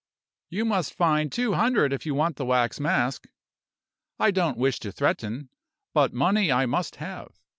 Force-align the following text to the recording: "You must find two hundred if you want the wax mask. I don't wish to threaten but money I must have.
"You 0.49 0.65
must 0.65 0.95
find 0.95 1.31
two 1.31 1.53
hundred 1.53 1.93
if 1.93 2.07
you 2.07 2.15
want 2.15 2.37
the 2.37 2.45
wax 2.45 2.79
mask. 2.79 3.27
I 4.17 4.31
don't 4.31 4.57
wish 4.57 4.79
to 4.79 4.91
threaten 4.91 5.49
but 5.93 6.11
money 6.11 6.51
I 6.51 6.65
must 6.65 6.95
have. 6.95 7.37